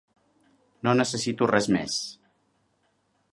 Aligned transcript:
No 0.87 0.95
necessito 0.99 1.49
res 1.51 1.69
més. 1.77 1.99